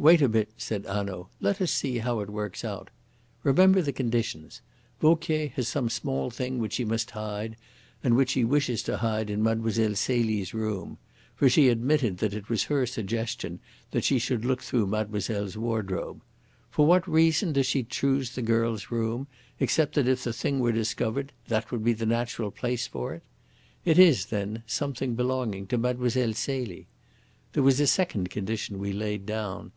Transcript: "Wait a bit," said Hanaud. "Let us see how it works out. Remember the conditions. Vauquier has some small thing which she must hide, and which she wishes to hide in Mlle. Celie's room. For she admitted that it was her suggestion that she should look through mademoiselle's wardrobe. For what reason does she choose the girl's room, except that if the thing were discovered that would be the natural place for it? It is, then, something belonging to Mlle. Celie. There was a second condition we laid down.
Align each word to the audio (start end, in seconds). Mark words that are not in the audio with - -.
"Wait 0.00 0.22
a 0.22 0.28
bit," 0.28 0.48
said 0.56 0.86
Hanaud. 0.86 1.26
"Let 1.40 1.60
us 1.60 1.72
see 1.72 1.98
how 1.98 2.20
it 2.20 2.30
works 2.30 2.64
out. 2.64 2.88
Remember 3.42 3.82
the 3.82 3.90
conditions. 3.92 4.60
Vauquier 5.00 5.48
has 5.56 5.66
some 5.66 5.88
small 5.88 6.30
thing 6.30 6.60
which 6.60 6.74
she 6.74 6.84
must 6.84 7.10
hide, 7.10 7.56
and 8.04 8.14
which 8.14 8.30
she 8.30 8.44
wishes 8.44 8.80
to 8.84 8.98
hide 8.98 9.28
in 9.28 9.42
Mlle. 9.42 9.72
Celie's 9.96 10.54
room. 10.54 10.98
For 11.34 11.48
she 11.48 11.68
admitted 11.68 12.18
that 12.18 12.32
it 12.32 12.48
was 12.48 12.62
her 12.62 12.86
suggestion 12.86 13.58
that 13.90 14.04
she 14.04 14.20
should 14.20 14.44
look 14.44 14.62
through 14.62 14.86
mademoiselle's 14.86 15.56
wardrobe. 15.58 16.22
For 16.70 16.86
what 16.86 17.04
reason 17.08 17.52
does 17.52 17.66
she 17.66 17.82
choose 17.82 18.36
the 18.36 18.42
girl's 18.42 18.92
room, 18.92 19.26
except 19.58 19.96
that 19.96 20.06
if 20.06 20.22
the 20.22 20.32
thing 20.32 20.60
were 20.60 20.70
discovered 20.70 21.32
that 21.48 21.72
would 21.72 21.82
be 21.82 21.92
the 21.92 22.06
natural 22.06 22.52
place 22.52 22.86
for 22.86 23.14
it? 23.14 23.24
It 23.84 23.98
is, 23.98 24.26
then, 24.26 24.62
something 24.64 25.16
belonging 25.16 25.66
to 25.66 25.76
Mlle. 25.76 26.08
Celie. 26.34 26.86
There 27.52 27.64
was 27.64 27.80
a 27.80 27.88
second 27.88 28.30
condition 28.30 28.78
we 28.78 28.92
laid 28.92 29.26
down. 29.26 29.72